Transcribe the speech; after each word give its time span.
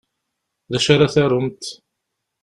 D 0.71 0.73
acu 0.77 0.89
ara 0.93 1.13
tarumt? 1.13 1.63